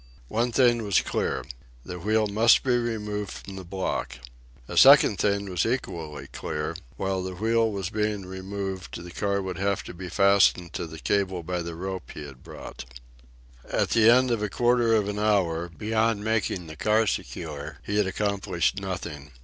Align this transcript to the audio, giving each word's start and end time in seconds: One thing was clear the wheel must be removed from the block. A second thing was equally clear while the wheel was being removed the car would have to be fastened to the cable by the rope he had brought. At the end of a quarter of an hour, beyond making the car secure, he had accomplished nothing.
One 0.29 0.51
thing 0.51 0.81
was 0.81 0.99
clear 1.01 1.45
the 1.85 1.99
wheel 1.99 2.25
must 2.25 2.63
be 2.63 2.75
removed 2.75 3.29
from 3.29 3.55
the 3.55 3.63
block. 3.63 4.17
A 4.67 4.75
second 4.75 5.17
thing 5.19 5.47
was 5.47 5.63
equally 5.63 6.25
clear 6.25 6.75
while 6.97 7.21
the 7.21 7.35
wheel 7.35 7.71
was 7.71 7.91
being 7.91 8.25
removed 8.25 9.03
the 9.03 9.11
car 9.11 9.43
would 9.43 9.59
have 9.59 9.83
to 9.83 9.93
be 9.93 10.09
fastened 10.09 10.73
to 10.73 10.87
the 10.87 10.97
cable 10.97 11.43
by 11.43 11.61
the 11.61 11.75
rope 11.75 12.09
he 12.15 12.25
had 12.25 12.41
brought. 12.41 12.85
At 13.71 13.91
the 13.91 14.09
end 14.09 14.31
of 14.31 14.41
a 14.41 14.49
quarter 14.49 14.95
of 14.95 15.07
an 15.07 15.19
hour, 15.19 15.69
beyond 15.69 16.23
making 16.23 16.65
the 16.65 16.75
car 16.75 17.05
secure, 17.05 17.77
he 17.83 17.97
had 17.99 18.07
accomplished 18.07 18.81
nothing. 18.81 19.29